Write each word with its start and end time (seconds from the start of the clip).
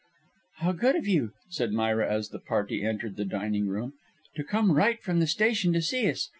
"How 0.55 0.71
good 0.71 0.95
of 0.95 1.07
you," 1.07 1.33
said 1.51 1.73
Myra 1.73 2.11
as 2.11 2.29
the 2.29 2.39
party 2.39 2.83
entered 2.83 3.17
the 3.17 3.23
dining 3.23 3.67
room, 3.67 3.93
"to 4.35 4.43
come 4.43 4.71
right 4.71 4.99
from 4.99 5.19
the 5.19 5.27
station 5.27 5.73
to 5.73 5.81
see 5.83 6.09
us. 6.09 6.27